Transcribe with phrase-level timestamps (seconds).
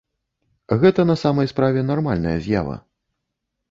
[0.85, 2.83] Гэта на самай справе нармальная з'ява.